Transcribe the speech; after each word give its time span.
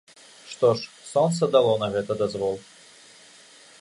Што 0.53 0.69
ж, 0.79 0.87
сонца 1.11 1.49
дало 1.57 1.73
на 1.85 1.91
гэта 1.97 2.11
дазвол. 2.23 2.55